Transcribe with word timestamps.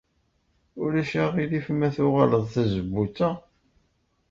Ulac 0.83 1.11
aɣilif 1.23 1.67
ma 1.71 1.89
tɣelqeḍ 1.95 2.43
tazewwut-a? 2.53 3.29